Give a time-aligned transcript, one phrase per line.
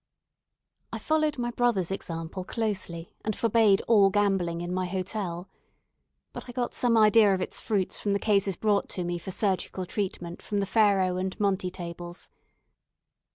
[0.91, 5.47] I followed my brother's example closely, and forbade all gambling in my hotel.
[6.33, 9.29] But I got some idea of its fruits from the cases brought to me for
[9.29, 12.31] surgical treatment from the faro and monte tables.